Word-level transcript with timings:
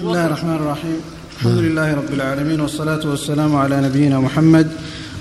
بسم 0.00 0.08
الله 0.08 0.26
الرحمن 0.26 0.54
الرحيم. 0.54 1.00
الحمد 1.36 1.58
لله 1.58 1.94
رب 1.94 2.12
العالمين 2.12 2.60
والصلاة 2.60 3.00
والسلام 3.04 3.56
على 3.56 3.80
نبينا 3.80 4.20
محمد. 4.20 4.66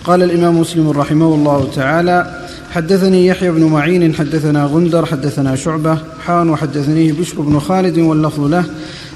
قال 0.03 0.23
الإمام 0.23 0.59
مسلم 0.59 0.89
رحمه 0.89 1.25
الله 1.25 1.69
تعالى 1.75 2.45
حدثني 2.71 3.27
يحيى 3.27 3.51
بن 3.51 3.63
معين 3.63 4.15
حدثنا 4.15 4.65
غندر 4.65 5.05
حدثنا 5.05 5.55
شعبة. 5.55 5.97
حان 6.25 6.49
وحدثنيه 6.49 7.11
بشر 7.13 7.41
بن 7.41 7.59
خالد 7.59 7.97
واللفظ 7.97 8.39
له 8.39 8.65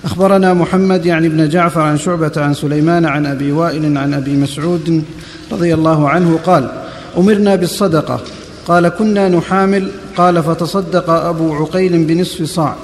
أخبرنا 0.05 0.53
محمد 0.53 1.05
يعني 1.05 1.29
بن 1.29 1.49
جعفر 1.49 1.81
عن 1.81 1.97
شعبة 1.97 2.31
عن 2.37 2.53
سليمان 2.53 3.05
عن 3.05 3.25
أبي 3.25 3.51
وائل 3.51 3.97
عن 3.97 4.13
أبي 4.13 4.35
مسعود 4.35 5.03
رضي 5.51 5.73
الله 5.73 6.09
عنه 6.09 6.39
قال 6.45 6.71
أمرنا 7.17 7.55
بالصدقة. 7.55 8.19
قال 8.67 8.87
كنا 8.87 9.29
نحامل. 9.29 9.91
قال 10.17 10.43
فتصدق 10.43 11.09
أبو 11.09 11.55
عقيل 11.55 12.03
بنصف 12.03 12.43
صاع. 12.43 12.75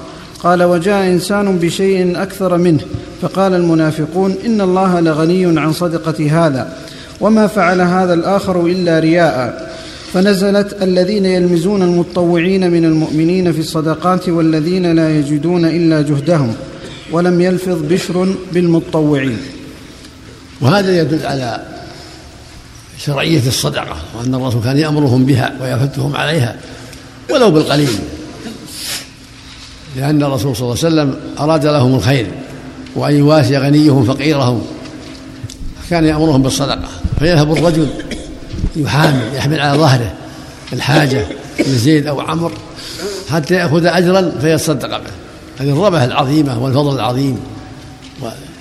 قال 0.42 0.62
وجاء 0.62 1.06
إنسان 1.06 1.58
بشيء 1.58 2.22
أكثر 2.22 2.58
منه 2.58 2.80
فقال 3.22 3.54
المنافقون 3.54 4.36
إن 4.46 4.60
الله 4.60 5.00
لغني 5.00 5.60
عن 5.60 5.72
صدقة 5.72 6.46
هذا 6.46 6.76
وما 7.20 7.46
فعل 7.46 7.80
هذا 7.80 8.14
الآخر 8.14 8.66
إلا 8.66 8.98
رياء. 8.98 9.70
فنزلت 10.12 10.82
الذين 10.82 11.26
يلمزون 11.26 11.82
المتطوعين 11.82 12.70
من 12.70 12.84
المؤمنين 12.84 13.52
في 13.52 13.58
الصدقات 13.58 14.28
والذين 14.28 14.92
لا 14.92 15.18
يجدون 15.18 15.64
إلا 15.64 16.02
جهدهم 16.02 16.54
ولم 17.12 17.40
يلفظ 17.40 17.78
بشر 17.82 18.34
بالمتطوعين. 18.52 19.38
وهذا 20.60 21.00
يدل 21.00 21.26
على 21.26 21.60
شرعية 22.98 23.46
الصدقة 23.46 23.96
وأن 24.18 24.34
الرسول 24.34 24.62
كان 24.62 24.76
يأمرهم 24.76 25.24
بها 25.24 25.52
ويفتهم 25.62 26.16
عليها 26.16 26.56
ولو 27.30 27.50
بالقليل. 27.50 28.19
لأن 29.96 30.22
الرسول 30.22 30.56
صلى 30.56 30.62
الله 30.62 30.84
عليه 30.84 30.94
وسلم 30.94 31.16
أراد 31.40 31.66
لهم 31.66 31.94
الخير 31.94 32.26
وأن 32.96 33.14
يواسي 33.14 33.58
غنيهم 33.58 34.04
فقيرهم 34.04 34.62
كان 35.90 36.04
يأمرهم 36.04 36.42
بالصدقة 36.42 36.88
فيذهب 37.18 37.52
الرجل 37.52 37.88
يحامل 38.76 39.34
يحمل 39.34 39.60
على 39.60 39.78
ظهره 39.78 40.12
الحاجة 40.72 41.26
لزيد 41.58 42.06
أو 42.06 42.20
عمر 42.20 42.52
حتى 43.30 43.54
يأخذ 43.54 43.86
أجرا 43.86 44.32
فيتصدق 44.40 44.98
به. 44.98 45.10
هذه 45.58 45.70
الربح 45.70 46.00
العظيمة 46.00 46.64
والفضل 46.64 46.94
العظيم. 46.94 47.40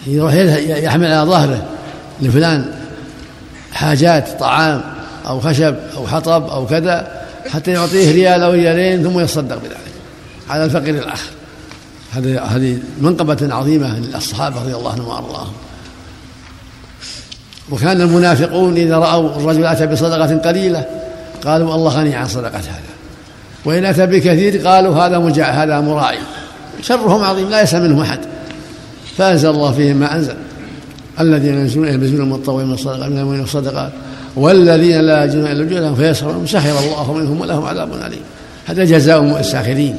ويروح 0.07 0.33
يحمل 0.33 1.07
على 1.07 1.29
ظهره 1.29 1.65
لفلان 2.21 2.65
حاجات 3.71 4.39
طعام 4.39 4.81
أو 5.27 5.39
خشب 5.39 5.75
أو 5.97 6.07
حطب 6.07 6.49
أو 6.49 6.65
كذا 6.65 7.21
حتى 7.49 7.71
يعطيه 7.71 8.11
ريال 8.11 8.43
أو 8.43 8.51
ريالين 8.51 9.03
ثم 9.03 9.19
يتصدق 9.19 9.55
بذلك. 9.55 9.88
على 10.49 10.65
الفقير 10.65 10.95
الآخر. 10.95 11.29
هذه 12.11 12.41
هذه 12.41 12.77
منقبة 13.01 13.53
عظيمة 13.55 13.99
للصحابة 13.99 14.61
رضي 14.61 14.75
الله 14.75 14.91
عنهم 14.91 15.07
وأرضاهم. 15.07 15.53
وكان 17.71 18.01
المنافقون 18.01 18.77
إذا 18.77 18.97
رأوا 18.97 19.29
الرجل 19.29 19.65
أتى 19.65 19.87
بصدقة 19.87 20.37
قليلة 20.37 20.85
قالوا 21.43 21.75
الله 21.75 21.91
غني 21.91 22.15
عن 22.15 22.27
صدقة 22.27 22.59
هذا. 22.59 22.93
وإن 23.65 23.85
أتى 23.85 24.05
بكثير 24.05 24.67
قالوا 24.67 24.95
هذا 24.95 25.19
مجاع 25.19 25.63
هذا 25.63 25.79
مرائي 25.79 26.19
شرهم 26.81 27.23
عظيم 27.23 27.49
لا 27.49 27.61
يسأل 27.61 27.83
منهم 27.83 28.01
أحد. 28.01 28.19
فأنزل 29.17 29.49
الله 29.49 29.71
فيهم 29.71 29.97
ما 29.97 30.15
أنزل. 30.15 30.35
الذين 31.19 31.53
يلبسون 31.59 32.21
المتطوعين 32.21 32.67
من 32.67 32.73
الصدقات 32.73 33.09
من 33.09 33.17
المؤمنين 33.17 33.43
الصدقات 33.43 33.91
والذين 34.35 35.01
لا 35.01 35.23
يجدون 35.23 35.47
إلا 35.47 35.63
وجوههم 35.63 35.95
فيسخرون. 35.95 36.47
سخر 36.47 36.79
الله 36.79 37.13
منهم 37.13 37.41
ولهم 37.41 37.65
عذاب 37.65 37.93
أليم. 37.93 38.21
هذا 38.65 38.83
جزاء 38.83 39.39
الساخرين 39.39 39.95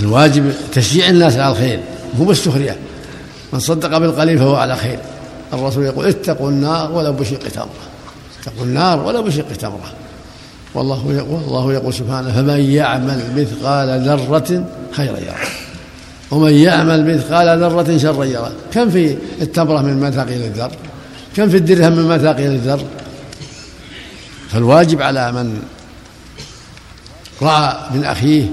الواجب 0.00 0.52
تشجيع 0.72 1.08
الناس 1.08 1.36
على 1.36 1.52
الخير 1.52 1.80
مو 2.18 2.24
بالسخريه 2.24 2.76
من 3.52 3.58
صدق 3.58 3.98
بالقليل 3.98 4.38
فهو 4.38 4.54
على 4.54 4.76
خير. 4.76 4.98
الرسول 5.52 5.84
يقول 5.84 6.06
اتقوا 6.06 6.50
النار 6.50 6.92
ولو 6.92 7.12
بشق 7.12 7.38
تمره 7.38 7.68
اتقوا 8.40 8.64
النار 8.64 8.98
ولو 8.98 9.22
بشق 9.22 9.52
تمره 9.52 9.92
والله 10.74 11.12
يقول 11.12 11.40
الله 11.40 11.72
يقول 11.72 11.94
سبحانه 11.94 12.32
فمن 12.32 12.60
يعمل 12.60 13.22
مثقال 13.36 14.00
ذرة 14.08 14.64
خيرا 14.92 15.18
يره. 15.18 15.48
ومن 16.30 16.52
يعمل 16.52 17.16
مثقال 17.16 17.60
ذرة 17.60 17.98
شرا 17.98 18.24
يره. 18.24 18.52
كم 18.72 18.90
في 18.90 19.16
التمرة 19.40 19.82
من 19.82 20.00
مثاقيل 20.00 20.42
الذر؟ 20.42 20.72
كم 21.36 21.48
في 21.48 21.56
الدرهم 21.56 21.92
من 21.92 22.04
مثاقيل 22.08 22.50
الذر؟ 22.50 22.80
فالواجب 24.50 25.02
على 25.02 25.32
من 25.32 25.62
رأى 27.42 27.76
من 27.94 28.04
أخيه 28.04 28.44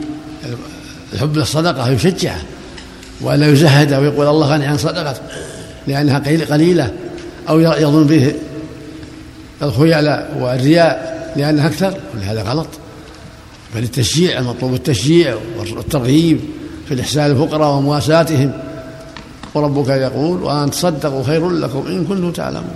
الحب 1.13 1.37
للصدقة 1.37 1.89
يشجعه 1.89 2.41
ولا 3.21 3.47
يزهد 3.47 3.93
ويقول 3.93 4.27
الله 4.27 4.47
غني 4.47 4.65
عن 4.65 4.77
صدقته 4.77 5.21
لأنها 5.87 6.19
قليلة 6.49 6.91
أو 7.49 7.59
يظن 7.59 8.03
به 8.03 8.33
الخيلاء 9.61 10.37
والرياء 10.39 11.17
لأنها 11.35 11.67
أكثر. 11.67 11.93
هذا 12.21 12.41
غلط. 12.41 12.67
بل 13.75 13.83
التشجيع 13.83 14.39
المطلوب 14.39 14.73
التشجيع 14.73 15.37
والترغيب 15.59 16.39
في 16.87 16.93
الإحسان 16.93 17.31
الفقراء 17.31 17.77
ومواساتهم. 17.77 18.51
وربك 19.53 19.89
يقول 19.89 20.43
وأن 20.43 20.71
تصدقوا 20.71 21.23
خير 21.23 21.49
لكم 21.49 21.87
إن 21.87 22.05
كنتم 22.05 22.31
تعلمون 22.31 22.75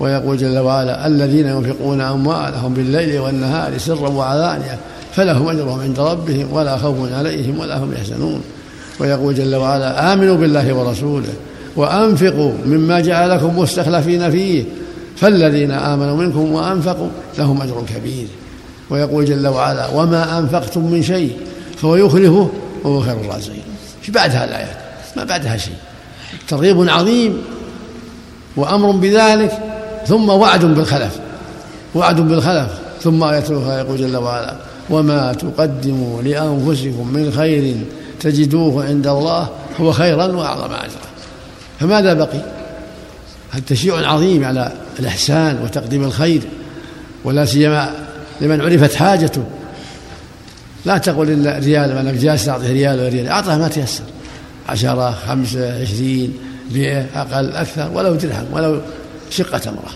ويقول 0.00 0.36
جل 0.36 0.58
وعلا 0.58 1.06
الذين 1.06 1.46
ينفقون 1.46 2.00
أموالهم 2.00 2.74
بالليل 2.74 3.18
والنهار 3.18 3.78
سرا 3.78 4.08
وعلانية 4.08 4.78
فلهم 5.18 5.48
أجرهم 5.48 5.80
عند 5.80 6.00
ربهم 6.00 6.52
ولا 6.52 6.78
خوف 6.78 7.12
عليهم 7.12 7.58
ولا 7.58 7.78
هم 7.78 7.92
يحزنون. 7.92 8.40
ويقول 9.00 9.34
جل 9.34 9.54
وعلا 9.54 10.12
آمنوا 10.12 10.36
بالله 10.36 10.72
ورسوله 10.74 11.32
وأنفقوا 11.76 12.52
مما 12.66 13.00
جعلكم 13.00 13.58
مستخلفين 13.58 14.30
فيه. 14.30 14.64
فالذين 15.16 15.70
آمنوا 15.70 16.16
منكم 16.16 16.52
وأنفقوا 16.52 17.08
لهم 17.38 17.62
أجر 17.62 17.82
كبير. 17.94 18.26
ويقول 18.90 19.24
جل 19.24 19.46
وعلا 19.46 19.88
وما 19.88 20.38
أنفقتم 20.38 20.84
من 20.90 21.02
شيء 21.02 21.36
فهو 21.76 21.96
يخلفه 21.96 22.50
وهو 22.84 23.00
خير 23.00 23.20
الرازقين. 23.20 23.62
في 24.02 24.12
بعدها 24.12 24.44
الآيات. 24.44 24.76
ما 25.16 25.24
بعدها 25.24 25.56
شيء. 25.56 25.76
ترغيب 26.48 26.88
عظيم 26.88 27.42
وأمر 28.56 28.90
بذلك 28.90 29.58
ثم 30.06 30.28
وعد 30.28 30.64
بالخلف. 30.64 31.18
وعد 31.94 32.20
بالخلف 32.20 32.68
ثم 33.02 33.24
آية 33.24 33.44
يقول 33.50 33.96
جل 33.96 34.16
وعلا 34.16 34.54
وما 34.90 35.32
تقدموا 35.32 36.22
لأنفسكم 36.22 37.12
من 37.12 37.32
خير 37.32 37.76
تجدوه 38.20 38.84
عند 38.84 39.06
الله 39.06 39.48
هو 39.80 39.92
خيرا 39.92 40.26
وأعظم 40.26 40.72
أجرا. 40.72 41.08
فماذا 41.80 42.14
بقي؟ 42.14 42.40
هذا 43.50 43.62
تشجيع 43.66 44.12
عظيم 44.12 44.44
على 44.44 44.72
الإحسان 44.98 45.58
وتقديم 45.64 46.04
الخير 46.04 46.42
ولا 47.24 47.44
سيما 47.44 47.94
لمن 48.40 48.60
عرفت 48.60 48.94
حاجته. 48.94 49.44
لا 50.84 50.98
تقول 50.98 51.30
إلا 51.30 51.58
ريال 51.58 51.90
أنا 51.90 52.12
جالس 52.12 52.48
أعطيه 52.48 52.72
ريال 52.72 53.00
ولا 53.00 53.08
ريال 53.08 53.28
أعطه 53.28 53.58
ما 53.58 53.68
تيسر. 53.68 54.04
عشرة 54.68 55.10
خمسة 55.10 55.80
عشرين 55.80 56.32
مئة 56.74 57.06
أقل 57.14 57.52
أكثر 57.52 57.90
ولو 57.94 58.14
درهم 58.14 58.46
ولو 58.52 58.80
شقة 59.30 59.58
تمرة 59.58 59.90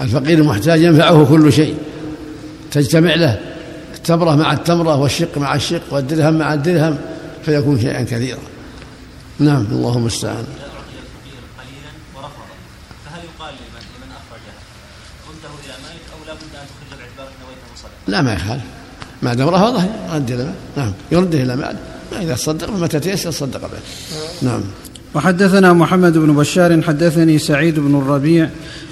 الفقير 0.00 0.38
المحتاج 0.38 0.82
ينفعه 0.82 1.24
كل 1.24 1.52
شيء. 1.52 1.74
تجتمع 2.70 3.14
له 3.14 3.38
التمرة 4.00 4.34
مع 4.34 4.52
التمرة 4.52 4.96
والشق 4.96 5.38
مع 5.38 5.54
الشق 5.54 5.82
والدرهم 5.90 6.38
مع 6.38 6.54
الدرهم 6.54 6.98
فيكون 7.44 7.80
شيئا 7.80 8.02
كثيرا. 8.02 8.38
نعم 9.38 9.66
اللهم 9.70 10.00
المستعان 10.00 10.44
لا 18.08 18.22
ما 18.22 18.32
يخالف. 18.34 18.62
ما 19.22 19.34
دام 19.34 19.48
رفضه 19.48 19.84
رد 20.12 20.30
إلى 20.30 20.54
نعم 20.76 20.92
يرده 21.12 21.42
إلى 21.42 21.56
ماله 21.56 21.78
إذا 22.12 22.34
صدق 22.34 22.70
متى 22.70 23.00
تيسر 23.00 23.30
صدق 23.30 23.60
به. 23.60 23.78
نعم. 24.42 24.62
وحدثنا 25.14 25.72
محمد 25.72 26.18
بن 26.18 26.34
بشار 26.34 26.82
حدثني 26.82 27.38
سعيد 27.38 27.80
بن 27.80 27.98
الربيع 27.98 28.48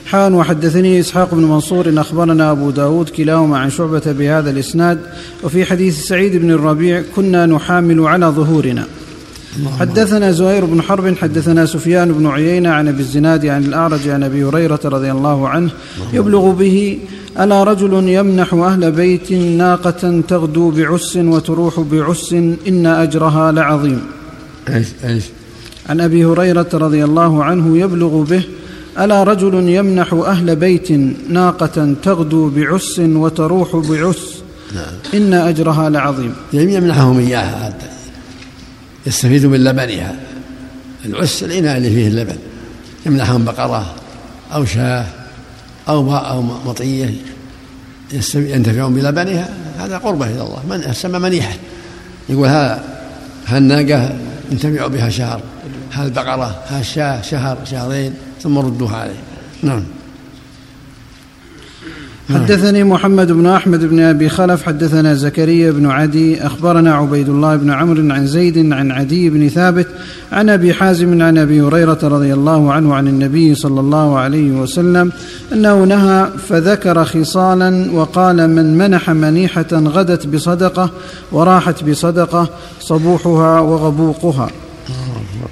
حان 0.07 0.35
وحدثني 0.35 1.01
إسحاق 1.01 1.35
بن 1.35 1.43
منصور 1.43 2.01
أخبرنا 2.01 2.51
أبو 2.51 2.71
داود 2.71 3.09
كلاهما 3.09 3.59
عن 3.59 3.71
شعبة 3.71 4.03
بهذا 4.07 4.51
الإسناد 4.51 4.99
وفي 5.43 5.65
حديث 5.65 6.01
سعيد 6.01 6.37
بن 6.37 6.51
الربيع 6.51 7.03
كنا 7.17 7.47
نحامل 7.47 8.07
على 8.07 8.27
ظهورنا. 8.27 8.85
حدثنا 9.81 10.33
زهير 10.33 10.65
بن 10.65 10.83
حرب 10.83 11.17
حدثنا 11.17 11.67
سفيان 11.67 12.13
بن 12.13 12.27
عيينة 12.27 12.71
عن 12.71 12.89
أبي 12.89 13.01
الزناد 13.01 13.47
عن 13.47 13.65
الأعرج 13.65 14.09
عن 14.09 14.23
أبي 14.23 14.45
هريرة 14.45 14.81
رضي 14.85 15.13
الله 15.13 15.49
عنه 15.49 15.71
يبلغ 16.13 16.51
به 16.51 16.99
ألا 17.41 17.65
رجل 17.65 18.09
يمنح 18.09 18.55
أهل 18.55 18.93
بيت 18.93 19.33
ناقة 19.33 20.23
تغدو 20.29 20.71
بعس 20.71 21.17
وتروح 21.17 21.81
بعس 21.81 22.33
إن 22.69 22.87
أجرها 22.87 23.53
لعظيم. 23.53 24.01
إيش 24.69 24.87
إيش؟ 25.05 25.25
عن 25.89 26.01
أبي 26.01 26.25
هريرة 26.25 26.69
رضي 26.75 27.05
الله 27.05 27.45
عنه 27.45 27.79
يبلغ 27.79 28.23
به 28.23 28.43
ألا 28.99 29.23
رجل 29.23 29.69
يمنح 29.69 30.13
أهل 30.13 30.57
بيت 30.57 30.91
ناقة 31.29 31.95
تغدو 32.03 32.51
بعس 32.51 32.99
وتروح 32.99 33.77
بعس؟ 33.77 34.43
نعم. 34.75 34.95
إن 35.15 35.35
أجرها 35.35 35.91
لعظيم. 35.91 36.35
يعني 36.53 36.75
يمنحهم 36.75 37.19
إياها 37.19 37.75
يستفيد 39.07 39.47
من 39.47 39.65
لبنها. 39.65 40.17
العس 41.05 41.43
الإناء 41.43 41.77
اللي 41.77 41.91
فيه 41.91 42.09
اللبن. 42.09 42.37
يمنحهم 43.07 43.45
بقرة 43.45 43.95
أو 44.55 44.65
شاة 44.65 45.07
أو 45.89 46.03
ماء 46.03 46.31
أو 46.31 46.43
مطية 46.43 47.15
ينتفعون 48.35 48.95
بلبنها. 48.95 49.49
هذا 49.79 49.99
قربة 49.99 50.27
إلى 50.27 50.43
الله. 50.43 50.63
من 50.71 50.93
سمى 50.93 51.19
منيحة. 51.19 51.57
يقول 52.29 52.49
ها 52.49 52.85
الناقة 53.53 54.17
ينتفع 54.53 54.87
بها 54.87 55.09
شهر. 55.09 55.41
ها 55.93 56.05
البقرة 56.05 56.63
ها 56.69 56.81
الشاة 56.81 57.23
شهر 57.23 57.59
شهرين 57.65 58.15
ثم 58.43 58.59
ردوها 58.59 58.97
عليه. 58.97 59.23
نعم. 59.63 59.83
حدثني 62.35 62.85
محمد 62.85 63.33
بن 63.33 63.47
أحمد 63.47 63.85
بن 63.85 64.01
أبي 64.01 64.29
خلف 64.29 64.63
حدثنا 64.63 65.15
زكريا 65.15 65.71
بن 65.71 65.87
عدي 65.87 66.47
أخبرنا 66.47 66.95
عبيد 66.95 67.29
الله 67.29 67.57
بن 67.57 67.71
عمرو 67.71 68.13
عن 68.13 68.27
زيد 68.27 68.73
عن 68.73 68.93
عدي 68.93 69.31
بن 69.31 69.49
ثابت 69.49 69.87
عن 70.33 70.49
أبي 70.49 70.75
حازم 70.75 71.23
عن 71.23 71.39
أبي 71.39 71.61
هريرة 71.61 71.99
رضي 72.03 72.35
الله 72.35 72.73
عنه 72.73 72.95
عن 72.95 73.09
النبي 73.09 73.55
صلى 73.55 73.81
الله 73.81 74.19
عليه 74.19 74.51
وسلم 74.51 75.13
أنه 75.53 75.85
نهى 75.85 76.29
فذكر 76.49 77.05
خصالا 77.05 77.93
وقال 77.93 78.51
من 78.51 78.79
منح 78.79 79.11
منيحة 79.11 79.69
غدت 79.73 80.27
بصدقة 80.27 80.91
وراحت 81.33 81.85
بصدقة 81.85 82.49
صبوحها 82.81 83.61
وغبوقها. 83.61 84.51
نعم. 84.89 85.49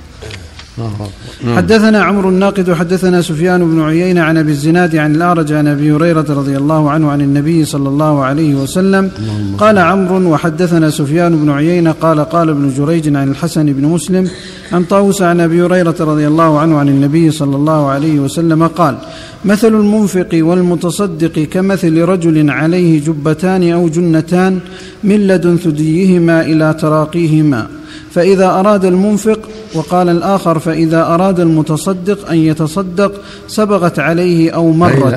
حدثنا 1.56 2.02
عمرو 2.02 2.28
الناقد 2.28 2.72
حدثنا 2.72 3.22
سفيان 3.22 3.70
بن 3.70 3.82
عيينة 3.82 4.22
عن 4.22 4.36
أبي 4.36 4.50
الزناد 4.50 4.96
عن 4.96 5.14
الأعرج 5.14 5.52
عن 5.52 5.66
أبي 5.66 5.92
هريرة 5.92 6.26
رضي 6.28 6.56
الله 6.56 6.90
عنه 6.90 7.10
عن 7.10 7.20
النبي 7.20 7.64
صلى 7.64 7.88
الله 7.88 8.24
عليه 8.24 8.54
وسلم. 8.54 9.10
قال 9.58 9.78
عمرو 9.78 10.30
وحدثنا 10.32 10.90
سفيان 10.90 11.36
بن 11.36 11.50
عيينة 11.50 11.92
قال 11.92 12.20
قال 12.20 12.48
ابن 12.50 12.72
جريج 12.76 13.16
عن 13.16 13.30
الحسن 13.30 13.66
بن 13.72 13.84
مسلم 13.84 14.28
عن 14.72 14.84
طاووس 14.84 15.22
عن 15.22 15.40
أبي 15.40 15.62
هريرة 15.62 15.94
رضي 16.00 16.26
الله 16.26 16.58
عنه 16.58 16.78
عن 16.78 16.88
النبي 16.88 17.30
صلى 17.30 17.56
الله 17.56 17.88
عليه 17.88 18.20
وسلم 18.20 18.66
قال 18.66 18.96
مثل 19.44 19.68
المنفق 19.68 20.28
والمتصدق 20.32 21.38
كمثل 21.38 22.02
رجل 22.02 22.50
عليه 22.50 23.04
جبتان 23.04 23.72
أو 23.72 23.88
جنتان 23.88 24.58
من 25.04 25.26
لدن 25.26 25.56
ثديهما 25.56 26.40
إلى 26.40 26.74
تراقيهما 26.80 27.66
فإذا 28.10 28.46
أراد 28.46 28.84
المنفق 28.84 29.38
وقال 29.74 30.08
الآخر 30.08 30.58
فإذا 30.58 31.06
أراد 31.06 31.40
المتصدق 31.40 32.30
أن 32.30 32.36
يتصدق 32.36 33.12
سبغت 33.48 33.98
عليه 33.98 34.50
أو 34.50 34.72
مرت. 34.72 35.14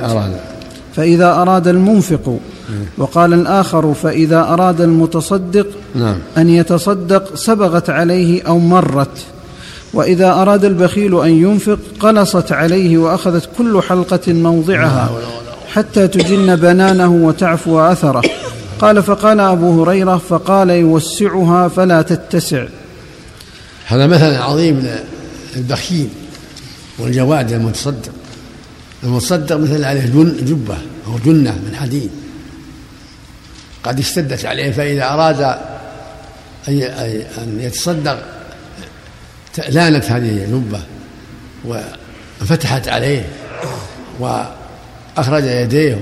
فإذا 0.96 1.32
أراد, 1.32 1.68
المنفق 1.68 2.40
وقال 2.98 3.34
الآخر 3.34 3.94
فإذا 3.94 4.40
أراد 4.40 4.82
المتصدق 4.82 5.68
نعم. 5.96 6.18
أن 6.38 6.50
يتصدق 6.50 7.36
سبغت 7.36 7.90
عليه 7.90 8.44
أو 8.44 8.60
مرت. 8.60 9.26
وإذا 9.94 10.32
أراد 10.32 10.66
البخيل 10.66 11.22
أن 11.22 11.30
ينفق 11.30 11.80
قلصت 12.00 12.52
عليه 12.52 12.98
وأخذت 12.98 13.50
كل 13.58 13.82
حلقة 13.82 14.34
موضعها 14.34 15.10
حتى 15.74 16.08
تجن 16.08 16.56
بنانه 16.56 17.12
وتعفو 17.12 17.80
أثره. 17.80 18.22
قال 18.80 19.04
فقال 19.04 19.40
أبو 19.40 19.84
هريرة 19.84 20.18
فقال 20.18 20.70
يوسعها 20.70 21.68
فلا 21.68 22.02
تتسع. 22.02 22.66
هذا 23.86 24.08
مثل 24.08 24.36
عظيم 24.36 24.98
للبخيل 25.56 26.10
والجواد 27.00 27.52
المتصدق. 27.52 28.12
المتصدق 29.04 29.56
مثل 29.56 29.84
عليه 29.84 30.06
جبة 30.42 30.78
أو 31.08 31.18
جنة 31.26 31.52
من 31.52 31.76
حديد. 31.76 32.10
قد 33.84 34.00
اشتدت 34.00 34.46
عليه 34.46 34.72
فإذا 34.72 35.04
أراد 35.04 35.42
أن 36.68 37.60
يتصدق 37.60 38.20
لانت 39.70 40.06
هذه 40.06 40.30
الجبة 40.46 40.80
وانفتحت 41.66 42.88
عليه 42.88 43.30
وأخرج 44.20 45.44
يديه 45.44 46.00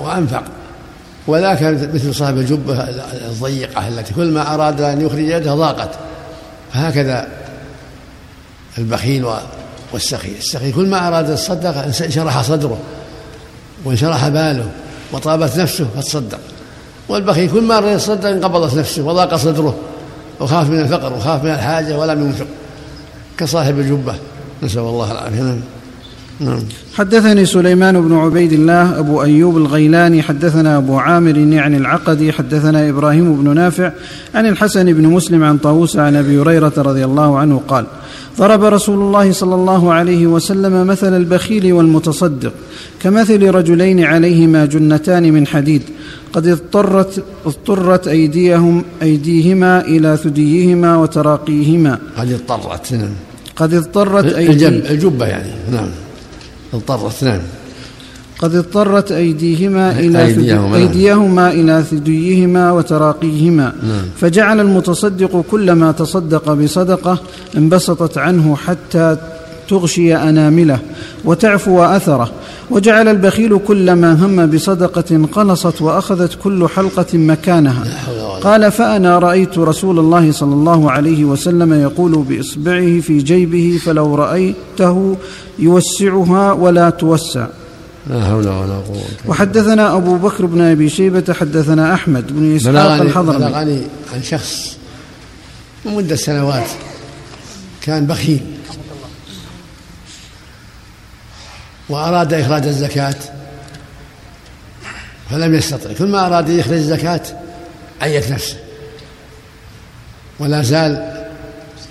وأنفق. 0.00 0.44
وذاك 1.30 1.62
مثل 1.94 2.14
صاحب 2.14 2.38
الجبة 2.38 2.74
الضيقة 3.28 3.88
التي 3.88 4.14
كل 4.14 4.30
ما 4.30 4.54
أراد 4.54 4.80
أن 4.80 5.00
يخرج 5.00 5.28
يده 5.28 5.54
ضاقت. 5.54 5.90
فهكذا 6.72 7.28
البخيل 8.78 9.26
والسخي. 9.92 10.32
السخي 10.38 10.72
كل 10.72 10.86
ما 10.86 11.08
أراد 11.08 11.30
الصدق 11.30 11.84
انشرح 11.84 12.42
صدره 12.42 12.78
وانشرح 13.84 14.28
باله 14.28 14.70
وطابت 15.12 15.56
نفسه 15.56 15.86
فتصدق. 15.96 16.38
والبخيل 17.08 17.50
كل 17.50 17.62
ما 17.62 17.78
أراد 17.78 17.94
يتصدق 17.94 18.28
انقبضت 18.28 18.74
نفسه 18.74 19.02
وضاق 19.02 19.36
صدره 19.36 19.76
وخاف 20.40 20.70
من 20.70 20.80
الفقر 20.80 21.12
وخاف 21.12 21.44
من 21.44 21.50
الحاجة 21.50 21.98
ولم 21.98 22.26
ينفق 22.26 22.46
كصاحب 23.38 23.78
الجبة 23.78 24.14
نسأل 24.62 24.80
الله 24.80 25.12
العافية. 25.12 25.58
نعم. 26.40 26.62
حدثني 26.94 27.46
سليمان 27.46 28.00
بن 28.00 28.16
عبيد 28.16 28.52
الله 28.52 28.98
أبو 28.98 29.22
أيوب 29.22 29.56
الغيلاني 29.56 30.22
حدثنا 30.22 30.76
أبو 30.76 30.98
عامر 30.98 31.36
يعني 31.38 31.76
العقدي 31.76 32.32
حدثنا 32.32 32.88
إبراهيم 32.88 33.42
بن 33.42 33.54
نافع 33.54 33.92
عن 34.34 34.46
الحسن 34.46 34.92
بن 34.92 35.06
مسلم 35.06 35.44
عن 35.44 35.58
طاووس 35.58 35.96
عن 35.96 36.16
أبي 36.16 36.40
هريرة 36.40 36.72
رضي 36.76 37.04
الله 37.04 37.38
عنه 37.38 37.60
قال 37.68 37.86
ضرب 38.38 38.64
رسول 38.64 38.98
الله 38.98 39.32
صلى 39.32 39.54
الله 39.54 39.92
عليه 39.92 40.26
وسلم 40.26 40.86
مثل 40.86 41.16
البخيل 41.16 41.72
والمتصدق 41.72 42.52
كمثل 43.00 43.50
رجلين 43.50 44.04
عليهما 44.04 44.66
جنتان 44.66 45.32
من 45.32 45.46
حديد 45.46 45.82
قد 46.32 46.46
اضطرت 46.46 47.24
اضطرت 47.46 48.08
أيديهم 48.08 48.84
أيديهما 49.02 49.80
إلى 49.80 50.16
ثديهما 50.16 50.96
وتراقيهما. 50.96 51.98
قد 52.16 52.32
اضطرت 52.32 52.92
نعم. 52.92 53.10
قد 53.56 53.74
اضطرت 53.74 54.24
أيديهما 54.24 54.90
الجبة 54.90 55.26
يعني 55.26 55.50
نعم. 55.72 55.88
اضطرت 56.74 57.24
نعم 57.24 57.40
قد 58.38 58.54
اضطرت 58.54 59.12
أيديهما 59.12 59.90
إلى 59.90 60.26
أيديهما, 60.26 60.76
أيديهما 60.76 61.50
إلى 61.50 61.84
ثديهما 61.90 62.72
وتراقيهما. 62.72 63.72
نعم. 63.82 64.02
فجعل 64.20 64.60
المتصدق 64.60 65.44
كلما 65.50 65.92
تصدق 65.92 66.52
بصدقة 66.52 67.18
انبسطت 67.56 68.18
عنه 68.18 68.56
حتى 68.56 69.16
تغشي 69.68 70.16
أنامله 70.16 70.78
وتعفو 71.24 71.82
أثره 71.82 72.30
وجعل 72.70 73.08
البخيل 73.08 73.58
كلما 73.58 74.12
هم 74.12 74.46
بصدقة 74.46 75.26
قلصت 75.32 75.82
وأخذت 75.82 76.38
كل 76.42 76.68
حلقة 76.68 77.18
مكانها. 77.18 77.84
قال 78.42 78.72
فأنا 78.72 79.18
رأيت 79.18 79.58
رسول 79.58 79.98
الله 79.98 80.32
صلى 80.32 80.54
الله 80.54 80.90
عليه 80.90 81.24
وسلم 81.24 81.72
يقول 81.72 82.24
بإصبعه 82.28 83.00
في 83.00 83.18
جيبه 83.18 83.80
فلو 83.84 84.14
رأيته 84.14 85.16
يوسعها 85.58 86.52
ولا 86.52 86.90
توسع 86.90 87.46
لا 88.10 88.24
حول 88.24 88.48
ولا 88.48 88.76
قوة. 88.88 89.02
وحدثنا 89.26 89.96
أبو 89.96 90.16
بكر 90.16 90.46
بن 90.46 90.60
أبي 90.60 90.88
شيبة 90.88 91.34
حدثنا 91.40 91.94
أحمد 91.94 92.24
بن 92.32 92.56
إسحاق 92.56 93.00
الحضرمي. 93.00 93.38
بلغني 93.38 93.82
عن 94.14 94.22
شخص 94.22 94.76
مدة 95.86 96.16
سنوات 96.16 96.68
كان 97.82 98.06
بخيل. 98.06 98.40
وأراد 101.90 102.34
إخراج 102.34 102.66
الزكاة 102.66 103.14
فلم 105.30 105.54
يستطع 105.54 105.92
كل 105.92 106.06
ما 106.06 106.26
أراد 106.26 106.48
يخرج 106.48 106.72
الزكاة 106.72 107.20
عيت 108.00 108.32
نفسه. 108.32 108.56
ولا 110.38 110.62
زال 110.62 111.24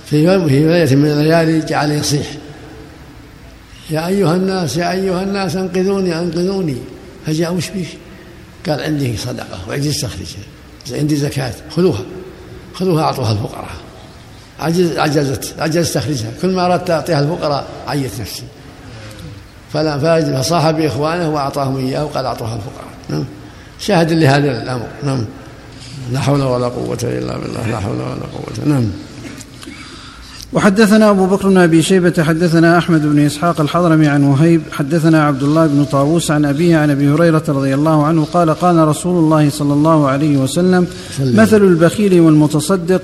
في 0.06 0.24
يوم 0.24 0.48
في 0.48 0.60
ليلة 0.60 0.96
من 0.96 1.12
الليالي 1.12 1.60
جعل 1.60 1.92
يصيح. 1.92 2.28
يا 3.90 4.08
أيها 4.08 4.36
الناس 4.36 4.78
يا 4.78 4.92
أيها 4.92 5.24
الناس 5.24 5.56
أنقذوني 5.56 6.20
أنقذوني. 6.20 6.78
فجاء 7.26 7.54
وش 7.54 7.70
بيش؟ 7.70 7.88
قال 8.68 8.82
عندي 8.82 9.18
صدقة 9.18 9.60
وعندي 9.70 9.90
استخرجها 9.90 10.44
عندي 10.92 11.16
زكاة 11.16 11.54
خذوها. 11.70 12.06
خذوها 12.74 13.04
أعطوها 13.04 13.32
الفقراء. 13.32 13.70
عجز 14.60 14.98
عجزت 14.98 15.56
عجزت 15.60 15.88
تستخرجها 15.88 16.32
كل 16.42 16.50
ما 16.50 16.66
أردت 16.66 16.90
أعطيها 16.90 17.20
الفقراء 17.20 17.68
عيت 17.88 18.20
نفسي. 18.22 18.44
فصاح 19.74 20.72
بإخوانه 20.72 21.30
وأعطاهم 21.30 21.78
إياه 21.78 22.06
وقال 22.06 22.26
أعطوها 22.26 22.56
الفقراء. 22.56 22.90
نعم. 23.10 23.26
شاهد 23.80 24.12
لهذا 24.12 24.64
الأمر. 24.64 24.88
نعم. 25.04 25.26
لا 26.14 26.20
حول 26.20 26.42
ولا 26.42 26.68
قوة 26.68 26.98
إلا 27.04 27.38
بالله. 27.38 27.68
لا 27.72 27.80
حول 27.80 27.96
ولا 27.96 28.26
قوة. 28.34 28.66
نعم. 28.66 28.86
وحدثنا 30.54 31.10
أبو 31.10 31.26
بكر 31.26 31.50
بن 31.50 31.58
أبي 31.58 31.82
شيبة 31.82 32.24
حدثنا 32.24 32.78
أحمد 32.78 33.02
بن 33.02 33.20
إسحاق 33.20 33.62
الحضرمي 33.62 34.08
عن 34.08 34.24
وهيب 34.24 34.62
حدثنا 34.72 35.26
عبد 35.26 35.44
الله 35.44 35.68
بن 35.68 35.86
طاووس 35.86 36.32
عن 36.32 36.46
أبيه 36.46 36.78
عن 36.78 36.90
أبي 36.90 37.10
هريرة 37.10 37.44
رضي 37.48 37.74
الله 37.74 38.06
عنه 38.06 38.28
قال 38.34 38.50
قال 38.50 38.88
رسول 38.88 39.24
الله 39.24 39.50
صلى 39.50 39.74
الله 39.74 40.08
عليه 40.08 40.38
وسلم 40.38 40.88
مثل 41.20 41.62
البخيل 41.62 42.20
والمتصدق 42.20 43.02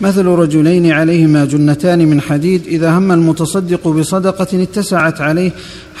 مثل 0.00 0.26
رجلين 0.26 0.92
عليهما 0.92 1.44
جنتان 1.44 1.98
من 2.08 2.20
حديد 2.20 2.66
إذا 2.66 2.98
هم 2.98 3.12
المتصدق 3.12 3.88
بصدقة 3.88 4.62
اتسعت 4.62 5.20
عليه 5.20 5.50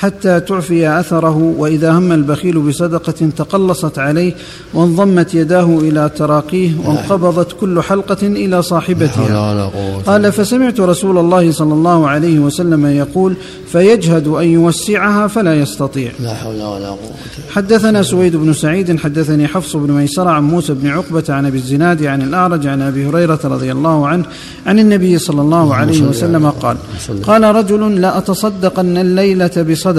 حتى 0.02 0.40
تعفي 0.40 1.00
أثره 1.00 1.54
وإذا 1.58 1.92
هم 1.92 2.12
البخيل 2.12 2.58
بصدقة 2.58 3.30
تقلصت 3.36 3.98
عليه 3.98 4.32
وانضمت 4.74 5.34
يداه 5.34 5.78
إلى 5.78 6.10
تراقيه 6.16 6.70
وانقبضت 6.86 7.52
كل 7.60 7.82
حلقة 7.82 8.26
إلى 8.26 8.62
صاحبتها. 8.62 9.70
قال 10.06 10.32
فسمعت 10.32 10.80
رسول 10.80 11.18
الله 11.18 11.52
صلى 11.52 11.74
الله 11.74 12.08
عليه 12.08 12.38
وسلم 12.38 12.86
يقول 12.86 13.34
فيجهد 13.72 14.28
أن 14.28 14.48
يوسعها 14.48 15.26
فلا 15.26 15.54
يستطيع. 15.54 16.12
لا 16.20 16.34
حول 16.34 16.54
ولا 16.54 16.88
قوة 16.88 17.12
حدثنا 17.50 18.02
سويد 18.02 18.36
بن 18.36 18.52
سعيد 18.52 18.98
حدثني 18.98 19.46
حفص 19.46 19.76
بن 19.76 19.92
ميسرة 19.92 20.30
عن 20.30 20.42
موسى 20.42 20.74
بن 20.74 20.88
عقبة 20.88 21.24
عن 21.28 21.46
أبي 21.46 21.58
الزناد 21.58 22.04
عن 22.04 22.22
الأعرج 22.22 22.66
عن 22.66 22.82
أبي 22.82 23.06
هريرة 23.06 23.40
رضي 23.44 23.72
الله 23.72 24.06
عنه 24.06 24.24
عن 24.66 24.78
النبي 24.78 25.18
صلى 25.18 25.40
الله 25.40 25.74
عليه 25.74 26.02
وسلم 26.02 26.50
قال 26.50 26.76
قال 27.22 27.42
رجل 27.42 28.00
لاتصدقن 28.00 28.96
الليلة 28.96 29.50
بصدقة 29.70 29.91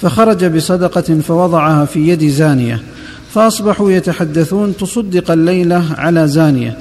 فخرج 0.00 0.44
بصدقة 0.44 1.20
فوضعها 1.20 1.84
في 1.84 2.08
يد 2.08 2.28
زانية 2.28 2.82
فأصبحوا 3.34 3.90
يتحدثون 3.90 4.76
تصدق 4.76 5.30
الليلة 5.30 5.84
على 5.98 6.28
زانية. 6.28 6.78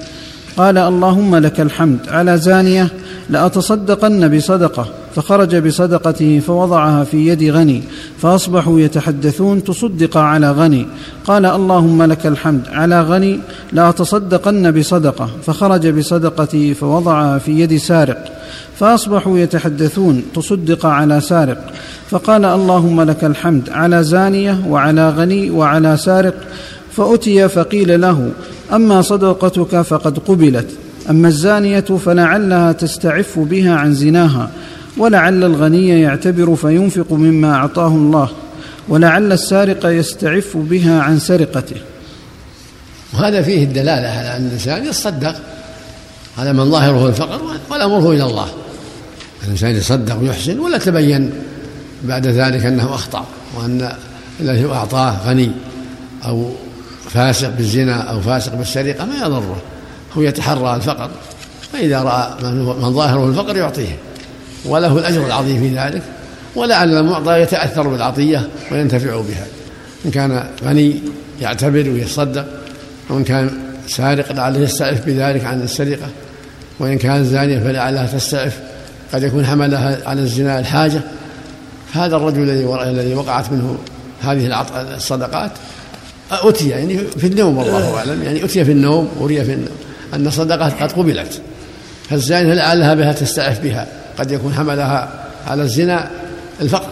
قال 0.58 0.78
اللهم 0.78 1.36
لك 1.36 1.60
الحمد 1.60 2.00
على 2.10 2.38
زانية 2.38 2.90
لأتصدقن 3.30 4.38
بصدقة 4.38 4.88
فخرج 5.16 5.56
بصدقته 5.56 6.40
فوضعها 6.40 7.04
في 7.04 7.28
يد 7.28 7.44
غني 7.44 7.84
فأصبحوا 8.18 8.80
يتحدثون 8.80 9.64
تصدق 9.64 10.18
على 10.18 10.52
غني 10.52 10.88
قال 11.26 11.46
اللهم 11.46 12.04
لك 12.04 12.28
الحمد 12.28 12.62
على 12.72 13.02
غني 13.02 13.40
لأتصدقن 13.72 14.72
بصدقة 14.72 15.30
فخرج 15.46 15.88
بصدقته 15.88 16.74
فوضعها 16.74 17.38
في 17.38 17.60
يد 17.60 17.78
سارق 17.78 18.26
فأصبحوا 18.80 19.40
يتحدثون 19.40 20.24
تصدق 20.36 20.86
على 20.86 21.22
سارق 21.22 21.74
فقال 22.10 22.46
اللهم 22.46 23.02
لك 23.02 23.24
الحمد 23.24 23.70
على 23.70 24.04
زانية 24.04 24.64
وعلى 24.68 25.10
غني 25.10 25.50
وعلى 25.50 25.98
سارق 25.98 26.36
فأتي 26.92 27.50
فقيل 27.50 28.02
له 28.02 28.32
أما 28.74 29.02
صدقتك 29.02 29.82
فقد 29.82 30.20
قبلت. 30.20 30.68
أما 31.10 31.28
الزانية 31.28 31.80
فلعلها 31.80 32.72
تستعف 32.72 33.40
بها 33.40 33.76
عن 33.76 33.94
زناها 33.94 34.52
ولعل 34.98 35.44
الغني 35.44 36.02
يعتبر 36.02 36.56
فينفق 36.56 37.12
مما 37.12 37.54
أعطاه 37.54 37.88
الله 37.88 38.30
ولعل 38.90 39.32
السارق 39.32 39.86
يستعف 39.86 40.58
بها 40.58 41.02
عن 41.02 41.20
سرقته. 41.20 41.76
وهذا 43.14 43.42
فيه 43.42 43.64
الدلالة 43.64 44.08
على 44.08 44.38
أن 44.38 44.46
الإنسان 44.48 44.86
يتصدق. 44.86 45.36
هذا 46.38 46.52
من 46.52 46.72
ظاهره 46.72 47.08
الفقر 47.08 47.42
والأمره 47.72 48.12
إلى 48.12 48.24
الله. 48.24 48.48
الإنسان 49.44 49.76
يتصدق 49.76 50.20
ويحسن 50.22 50.60
ولا 50.60 50.78
تبين 50.78 51.32
بعد 52.04 52.28
ذلك 52.28 52.66
أنه 52.66 52.96
أخطأ 52.96 53.26
وأن 53.58 53.92
الذي 54.40 54.66
أعطاه 54.66 55.30
غني 55.30 55.52
أو 56.26 56.52
فاسق 57.14 57.50
بالزنا 57.50 58.02
أو 58.02 58.22
فاسق 58.22 58.56
بالسرقة 58.56 59.06
ما 59.06 59.16
يضره 59.16 59.62
هو 60.18 60.22
يتحرى 60.22 60.76
الفقر 60.76 61.10
فإذا 61.74 62.02
رأى 62.02 62.44
من 62.44 62.94
ظاهره 62.94 63.30
الفقر 63.30 63.58
يعطيه 63.58 63.98
وله 64.66 64.98
الأجر 64.98 65.26
العظيم 65.26 65.60
في 65.60 65.80
ذلك 65.80 66.02
ولعل 66.56 66.98
المعطى 66.98 67.42
يتأثر 67.42 67.88
بالعطية 67.88 68.48
وينتفع 68.72 69.22
بها 69.22 69.46
إن 70.06 70.12
كان 70.12 70.48
غني 70.64 71.02
يعتبر 71.42 71.90
ويتصدق 71.90 72.46
وإن 73.10 73.24
كان 73.24 73.52
سارق 73.88 74.32
لعله 74.32 74.60
يستعف 74.60 75.06
بذلك 75.06 75.46
عن 75.46 75.62
السرقة 75.62 76.10
وإن 76.80 76.98
كان 76.98 77.26
زانية 77.26 77.60
فلعلها 77.60 78.08
تستعف 78.08 78.60
قد 79.14 79.24
يكون 79.24 79.46
حملها 79.46 80.10
على 80.10 80.22
الزنا 80.22 80.60
الحاجة 80.60 81.02
هذا 81.94 82.16
الرجل 82.16 82.50
الذي 82.88 83.16
وقعت 83.16 83.52
منه 83.52 83.78
هذه 84.22 84.66
الصدقات 84.96 85.52
أتي 86.50 86.70
يعني 86.70 86.98
في 86.98 87.28
النوم 87.28 87.58
والله 87.58 87.98
أعلم. 87.98 88.24
يعني 88.24 88.46
أتي 88.46 88.66
في 88.66 88.72
النوم 88.72 89.10
أري 89.22 89.46
في 89.46 89.54
النوم. 89.54 89.76
أن 90.14 90.28
الصدقة 90.28 90.70
قد 90.70 90.92
قبلت. 90.92 91.42
فالزانية 92.10 92.54
لعلها 92.54 92.94
بها 92.94 93.14
تستعف 93.14 93.60
بها. 93.60 93.88
قد 94.20 94.32
يكون 94.32 94.54
حملها 94.54 95.26
على 95.48 95.64
الزنا 95.64 96.10
الفقر. 96.62 96.90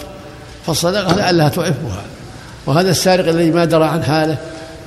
فالصدقة 0.65 1.15
لعلها 1.15 1.50
تعفها. 1.50 2.03
وهذا 2.65 2.89
السارق 2.89 3.27
الذي 3.27 3.51
ما 3.51 3.65
درى 3.65 3.86
عن 3.86 4.03
حاله 4.03 4.38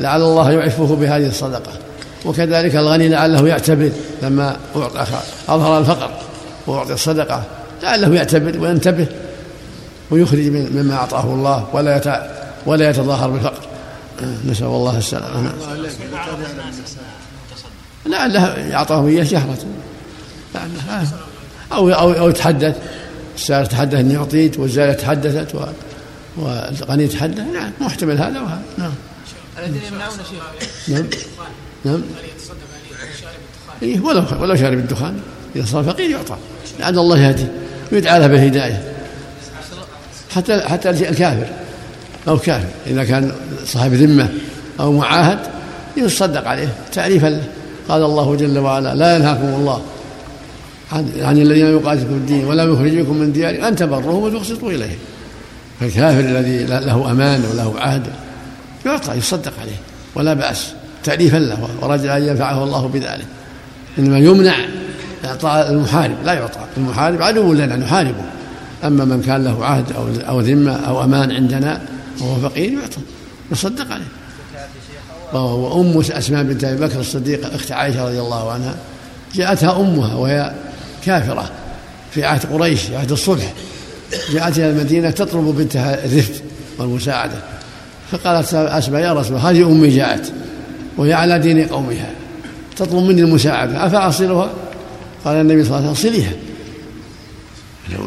لعل 0.01 0.23
الله 0.23 0.51
يعفه 0.51 0.97
بهذه 0.97 1.27
الصدقة. 1.27 1.73
وكذلك 2.25 2.77
الغني 2.77 3.09
لعله 3.09 3.49
يعتبر 3.49 3.91
لما 4.23 4.57
أظهر 5.49 5.79
الفقر 5.79 6.11
وأعطي 6.67 6.93
الصدقة 6.93 7.43
لعله 7.83 8.15
يعتبر 8.15 8.59
وينتبه 8.59 9.07
ويخرج 10.11 10.47
مما 10.51 10.95
أعطاه 10.95 11.25
الله 11.25 11.67
ولا 11.73 12.31
ولا 12.67 12.91
يتظاهر 12.91 13.31
بالفقر. 13.31 13.63
نسأل 14.23 14.67
الله 14.67 14.99
السلامة. 14.99 15.53
لعله 18.07 18.75
أعطاه 18.75 19.07
إياه 19.07 19.25
شهرة. 19.25 19.59
لعله 20.55 21.09
أو 21.73 21.91
أو 21.91 22.13
أو 22.13 22.29
يتحدث. 22.29 22.77
السائل 23.37 23.67
تحدث 23.67 23.95
إني 23.95 24.17
أعطيت 24.17 24.59
والزائرة 24.59 24.93
تحدثت 24.93 25.55
والغني 26.37 27.07
تحدث. 27.07 27.39
نعم 27.39 27.73
محتمل 27.81 28.19
هذا 28.19 28.41
وهذا. 28.41 28.63
نعم. 28.79 28.93
الذين 29.59 29.83
يمنعون 29.93 30.19
شيخ 30.31 30.43
نعم. 30.89 31.07
نعم. 31.85 32.03
إيه 33.83 34.01
ولو 34.01 34.25
ولو 34.41 34.57
شارب 34.57 34.79
الدخان. 34.79 35.21
إذا 35.57 35.67
صار 35.67 35.85
فقير 35.85 36.11
يعطى. 36.11 36.37
لعل 36.81 36.99
الله 36.99 37.19
يهدي 37.19 37.47
ويدعى 37.93 38.19
له 38.19 38.27
بالهداية. 38.27 38.95
حتى 40.35 40.61
حتى 40.61 40.91
الكافر. 40.91 41.64
أو 42.29 42.39
كافر 42.39 42.69
إذا 42.87 43.05
كان 43.05 43.33
صاحب 43.67 43.93
ذمة 43.93 44.29
أو 44.81 44.93
معاهد 44.93 45.39
يصدق 45.97 46.49
عليه. 46.49 46.69
تعريفا 46.93 47.27
له 47.27 47.43
قال 47.89 48.03
الله 48.03 48.37
جل 48.37 48.59
وعلا 48.59 48.95
لا 48.95 49.17
ينهاكم 49.17 49.49
الله 49.49 49.83
عن, 50.93 51.13
عن 51.21 51.39
الذين 51.39 51.67
يقاتلكم 51.67 52.15
الدين 52.15 52.45
ولا 52.45 52.65
يخرجكم 52.65 53.17
من 53.17 53.33
ديارهم 53.33 53.65
أن 53.65 53.77
تبروهم 53.77 54.23
وتقسطوا 54.23 54.71
إليهم. 54.71 54.99
فالكافر 55.81 56.21
الذي 56.21 56.65
له 56.65 57.11
أمان 57.11 57.45
وله 57.53 57.75
عهد 57.79 58.03
يعطى 58.87 59.15
يصدق 59.15 59.53
عليه 59.61 59.77
ولا 60.15 60.35
بأس. 60.35 60.73
تاليفا 61.05 61.37
له 61.37 61.69
ورجع 61.83 62.17
أن 62.17 62.23
ينفعه 62.23 62.65
الله 62.65 62.89
بذلك. 62.89 63.27
إنما 63.99 64.19
يمنع 64.19 64.55
إعطاء 65.25 65.71
المحارب 65.71 66.17
لا 66.25 66.33
يعطى. 66.33 66.61
المحارب 66.77 67.23
عدو 67.23 67.53
لنا 67.53 67.77
نحاربه. 67.77 68.25
أما 68.85 69.05
من 69.05 69.23
كان 69.23 69.45
له 69.45 69.65
عهد 69.65 69.85
أو 69.93 70.07
أو 70.29 70.41
ذمة 70.41 70.73
أو 70.73 71.05
أمان 71.05 71.33
عندنا 71.33 71.81
وهو 72.21 72.49
فقير 72.49 72.73
يعطى 72.73 73.01
يصدق 73.53 73.93
عليه. 73.93 74.09
وأم 75.33 75.99
أسماء 75.99 76.43
بنت 76.43 76.65
أبي 76.65 76.87
بكر 76.87 77.01
الصديقة 77.01 77.55
أخت 77.55 77.73
عائشة 77.73 78.05
رضي 78.09 78.21
الله 78.21 78.53
عنها 78.53 78.77
جاءتها 79.35 79.81
أمها 79.81 80.15
وهي 80.15 80.55
كافرة 81.05 81.51
في 82.11 82.25
عهد 82.25 82.53
قريش 82.53 82.91
عهد 82.91 83.13
الصلح. 83.13 83.53
جاءت 84.33 84.59
إلى 84.59 84.71
المدينة 84.71 85.11
تطلب 85.11 85.45
بنتها 85.45 86.05
الرفد 86.05 86.35
والمساعدة. 86.79 87.37
فقالت 88.11 88.55
أسماء 88.55 89.03
يا 89.03 89.13
رسول 89.13 89.37
هذه 89.37 89.67
أمي 89.67 89.89
جاءت 89.89 90.33
وهي 90.97 91.13
على 91.13 91.39
دين 91.39 91.67
قومها 91.67 92.11
تطلب 92.77 93.03
مني 93.03 93.21
المساعدة 93.21 93.87
أفأصلها؟ 93.87 94.51
قال 95.25 95.37
النبي 95.37 95.65
صلى 95.65 95.79
الله 95.79 95.89
عليه 95.89 95.91
وسلم 95.91 96.13
صليها. 96.13 96.33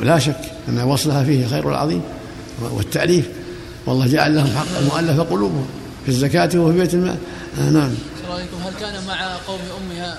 لا 0.04 0.20
شك 0.20 0.42
أن 0.70 0.82
وصلها 0.82 1.24
فيه 1.24 1.48
خير 1.48 1.70
العظيم 1.70 2.02
والتأليف. 2.72 3.26
والله 3.88 4.08
جعل 4.08 4.36
لهم 4.36 4.58
حق 4.58 4.78
المؤلف 4.80 5.20
قلوبهم 5.20 5.68
في 6.06 6.10
الزكاة 6.10 6.60
وفي 6.60 6.78
بيت 6.78 6.94
المال. 6.94 7.18
آه 7.60 7.70
نعم. 7.70 7.92
هل 8.66 8.74
كان 8.80 9.08
مع 9.08 9.36
قوم 9.48 9.60
أمها 9.82 10.18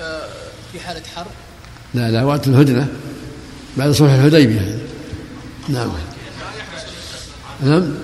آه، 0.00 0.28
في 0.72 0.80
حالة 0.80 1.02
حرب 1.16 1.26
لا 1.94 2.10
لا 2.10 2.24
وقت 2.24 2.48
الهدنة 2.48 2.88
بعد 3.76 3.90
صلح 3.90 4.12
الحديبية. 4.12 4.78
نعم. 5.68 5.88
نعم. 7.62 7.94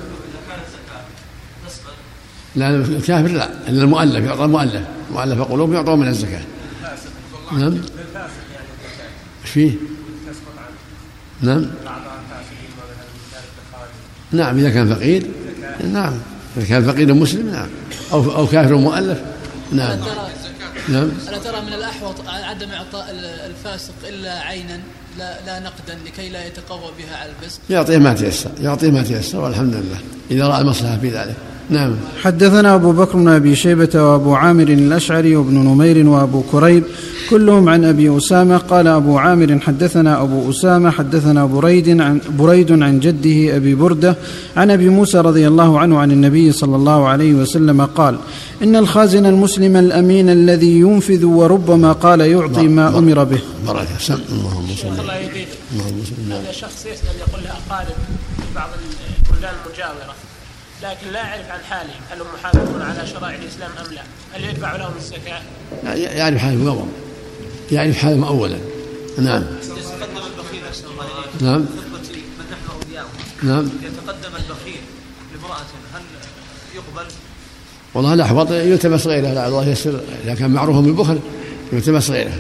لا 2.57 2.69
الكافر 2.71 3.29
لا 3.29 3.69
إلا 3.69 3.83
المؤلف 3.83 4.25
يعطى 4.25 4.45
المؤلف. 4.45 4.83
مؤلف 5.13 5.43
قلوب 5.43 5.73
يعطى 5.73 5.97
من 5.97 6.09
الزكاة. 6.09 6.43
نعم. 7.53 7.81
إيش 9.43 9.51
فيه؟ 9.51 9.73
نعم. 11.41 11.67
نعم 14.33 14.59
إذا 14.59 14.71
كان 14.71 14.95
فقير 14.95 15.27
نعم. 15.93 16.15
إذا 16.57 16.67
كان 16.67 16.85
فقير 16.85 17.15
مسلم 17.15 17.51
نعم. 17.51 17.69
أو 18.13 18.37
أو 18.37 18.47
كافر 18.47 18.75
مؤلف 18.75 19.19
نعم. 19.73 19.99
نعم. 20.89 21.11
ألا 21.29 21.39
ترى 21.39 21.61
من 21.61 21.73
الأحوط 21.73 22.15
عدم 22.29 22.71
إعطاء 22.71 23.07
الفاسق 23.47 23.95
إلا 24.09 24.41
عينا 24.41 24.81
لا, 25.19 25.37
لا 25.47 25.61
نقدا 25.61 25.99
لكي 26.07 26.29
لا 26.29 26.47
يتقوى 26.47 26.91
بها 26.99 27.17
على 27.17 27.31
الفسق؟ 27.31 27.61
يعطيه 27.71 27.99
ما 27.99 28.15
تيسر 28.15 28.51
يعطيه 28.61 28.91
ما 28.91 29.03
تيسر 29.03 29.41
والحمد 29.41 29.75
لله. 29.75 29.99
إذا 30.31 30.47
رأى 30.47 30.61
المصلحة 30.61 30.99
في 30.99 31.11
ذلك. 31.11 31.37
نعم. 31.71 31.97
حدثنا 32.23 32.75
أبو 32.75 32.93
بكر 32.93 33.19
بن 33.19 33.29
أبي 33.29 33.57
شيبة 33.57 33.91
وأبو 33.95 34.35
عامر 34.35 34.69
الأشعري 34.69 35.37
وابن 35.37 35.55
نمير 35.55 36.09
وأبو 36.09 36.43
كريب 36.53 36.85
كلهم 37.31 37.69
عن 37.69 37.85
أبي 37.85 38.17
أسامة. 38.17 38.57
قال 38.57 38.89
أبو 38.89 39.19
عامر 39.19 39.59
حدثنا 39.61 40.23
أبو 40.23 40.51
أسامة 40.51 40.91
حدثنا 40.91 41.47
بريد 41.47 42.01
عن, 42.01 42.21
بريد 42.39 42.83
عن 42.83 43.01
جده 43.01 43.57
أبي 43.57 43.75
بردة 43.75 44.17
عن 44.57 44.71
أبي 44.71 44.89
موسى 44.89 45.19
رضي 45.19 45.49
الله 45.49 45.79
عنه 45.79 45.99
عن 45.99 46.11
النبي 46.11 46.53
صلى 46.53 46.77
الله 46.77 47.09
عليه 47.09 47.35
وسلم 47.35 47.85
قال 47.85 48.19
إن 48.63 48.77
الخازن 48.77 49.27
المسلم 49.27 49.77
الأمين 49.77 50.29
الذي 50.29 50.81
ينفذ 50.81 51.25
وربما 51.25 51.93
قال 51.93 52.21
يعطي 52.21 52.69
ما 52.69 52.99
أمر 52.99 53.25
به. 53.25 53.41
بركة 53.67 53.99
سم 53.99 54.21
اللهم 54.33 54.67
صل 54.83 55.01
الله 55.01 55.17
يهديك 55.17 55.49
اللهم 55.73 56.03
صل 56.05 56.33
هذا 56.33 56.53
شخص 56.53 56.87
يسأل 56.87 57.17
يقول 57.29 57.45
له 57.45 57.51
أقارب 57.51 57.97
في 58.37 58.55
بعض 58.55 58.71
البلدان 59.31 59.55
المجاورة. 59.67 60.15
لكن 60.83 61.13
لا 61.13 61.19
يعرف 61.19 61.51
عن 61.51 61.61
حالهم 61.71 62.01
هل 62.11 62.21
هم 62.21 62.27
محافظون 62.35 62.83
على 62.83 63.07
شرائع 63.07 63.35
الإسلام 63.35 63.71
أم 63.87 63.95
لا؟ 63.95 64.03
هل 64.35 64.45
يدفع 64.45 64.77
لهم 64.77 64.93
الزكاة؟ 64.97 65.43
يعرف 65.97 66.39
حالهم 66.39 66.69
أولا 66.69 66.87
يعرف 67.73 67.97
حالهم 67.97 68.25
أولا. 68.25 68.59
نعم. 69.19 69.43
يتقدم 69.43 70.17
البخيل 70.17 70.65
أحسن 70.69 70.85
الله 70.85 71.05
إليك. 71.05 71.43
نعم. 71.43 71.61
من 71.61 72.45
نحن 72.51 72.83
أولياؤه 72.85 73.09
نعم. 73.43 73.71
يتقدم 73.83 74.37
البخيل 74.37 74.81
لامرأة 75.35 75.61
هل 75.95 76.03
يقبل؟ 76.75 77.11
والله 77.95 78.15
الأحوط 78.15 78.51
يلتمس 78.51 79.07
غيره 79.07 79.47
الله 79.47 79.69
يسر. 79.69 80.01
إذا 80.25 80.35
كان 80.35 80.51
معروفا 80.51 80.81
بالبخل 80.81 81.19
يلتمس 81.73 82.11
غيره 82.11 82.35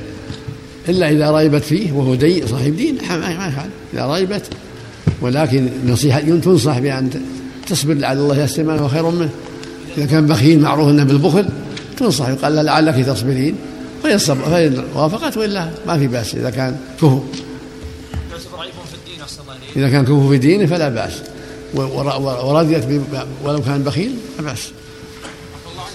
إلا 0.89 1.11
إذا 1.11 1.31
ريبت 1.31 1.63
فيه 1.63 1.93
وهو 1.93 2.15
دين 2.15 2.47
صاحب 2.47 2.77
دين 2.77 2.99
ما 3.09 3.49
يفعل. 3.49 3.71
إذا 3.95 4.07
ريبت 4.07 4.51
ولكن 5.21 5.71
نصيحة 5.87 6.21
تنصح 6.21 6.79
بأن 6.79 7.11
تصبر 7.67 7.95
لعل 7.95 8.19
الله 8.19 8.45
يسر 8.45 8.63
ما 8.63 8.79
هو 8.79 8.89
خير 8.89 9.11
منه. 9.11 9.31
إذا 9.99 10.07
كان 10.07 10.27
بخيل 10.27 10.61
معروف 10.61 10.89
أنه 10.89 11.05
بالبخل 11.05 11.49
تنصح 11.97 12.29
يقال 12.29 12.57
له 12.57 12.63
لعلك 12.63 13.07
تصبرين. 13.07 13.57
فإن 14.03 14.85
وافقت 14.95 15.37
وإلا 15.37 15.71
ما 15.87 15.99
في 15.99 16.07
بأس. 16.07 16.35
إذا 16.35 16.51
كان 16.51 16.81
كفو. 16.97 17.21
إذا 19.77 19.89
كان 19.89 20.05
كفو 20.05 20.29
في 20.29 20.39
دينه 20.39 20.67
فلا 20.67 20.89
بأس. 20.89 21.13
ورضيت 21.75 22.85
ولو 23.45 23.63
كان 23.63 23.83
بخيل 23.83 24.15
لا 24.39 24.43
بأس. 24.45 24.71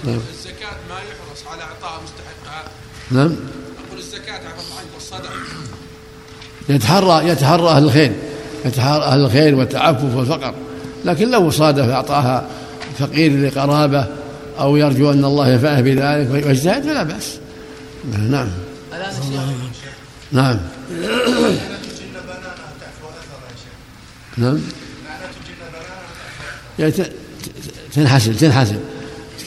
نعم. 0.04 0.16
الزكاة 0.16 0.78
ما 0.90 0.96
يحرص 0.96 1.48
على 1.52 1.62
إعطاء 1.62 2.02
مستحقها 2.04 2.64
نعم. 3.12 3.36
أقول 3.88 4.00
الزكاة 4.00 4.34
عفى 4.34 4.46
الله 4.46 4.80
عنك 4.80 4.88
والصدقة 4.94 5.32
يتحرى 6.70 7.30
يتحرى 7.30 7.70
أهل 7.70 7.84
الخير. 7.84 8.12
يتحرى 8.66 9.04
أهل 9.04 9.20
الخير 9.20 9.56
والتعفف 9.56 10.16
والفقر. 10.16 10.54
لكن 11.08 11.32
لو 11.32 11.50
صادف 11.52 11.90
أعطاها 11.90 12.46
فقير 13.00 13.48
لقرابة 13.48 14.06
أو 14.60 14.78
يرجو 14.78 15.12
أن 15.12 15.26
الله 15.26 15.50
ينفعه 15.50 15.82
بذلك 15.82 16.46
ويجتهد 16.46 16.84
فلا 16.84 17.04
بأس. 17.04 17.38
نعم. 18.30 18.48
نعم. 20.32 20.58
نعم. 24.38 24.60
يعني 26.80 26.92
ت- 26.92 27.02
ت- 27.02 27.12
تنحسن 27.94 28.38
تنحسن 28.38 28.78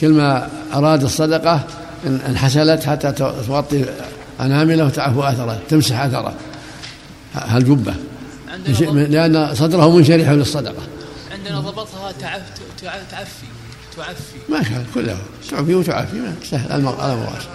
كل 0.01 0.09
ما 0.09 0.49
أراد 0.73 1.03
الصدقة 1.03 1.63
إن- 2.05 2.27
انحسلت 2.29 2.83
حتى 2.83 3.11
تغطي 3.11 3.85
أنامله 4.39 4.85
وتعفو 4.85 5.21
أثره 5.23 5.59
تمسح 5.69 5.99
أثره. 5.99 6.33
هالجبة 7.35 7.93
لأن 9.09 9.55
صدره 9.55 9.95
منشرح 9.97 10.29
للصدقة. 10.29 10.80
تع- 12.11 12.37
تعفي. 13.11 13.45
تعفي 13.97 14.37
ما 14.49 14.63
كان 14.63 14.85
كله. 14.93 15.17
تعفي 15.49 15.75
وتعافي. 15.75 16.15
ما 16.19 16.35
سهل. 16.43 16.71
الأمر 16.71 16.95
واسع. 17.33 17.49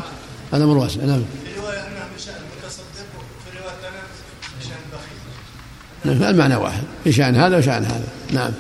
الأمر 0.55 0.77
واسع. 0.77 1.01
نعم. 1.01 1.23
في 1.45 1.61
رواية 1.61 1.79
أنها 1.79 2.05
من 2.13 2.19
شأن 2.19 2.35
المتصدق 2.35 3.07
وفي 3.19 3.59
رواية 3.59 3.75
ثانية 3.83 4.03
من 4.57 4.63
شأن 4.63 4.77
البخيل 4.93 6.21
نعم، 6.21 6.31
المعنى 6.35 6.57
واحد. 6.57 6.83
في 7.05 7.13
شأن 7.13 7.37
هذا 7.37 7.57
وشأن 7.59 7.85
هذا. 7.85 8.09
نعم. 8.33 8.51